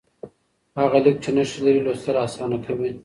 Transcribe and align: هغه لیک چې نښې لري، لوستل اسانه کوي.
هغه 0.79 0.97
لیک 1.03 1.17
چې 1.23 1.29
نښې 1.35 1.59
لري، 1.65 1.81
لوستل 1.83 2.15
اسانه 2.25 2.57
کوي. 2.65 2.91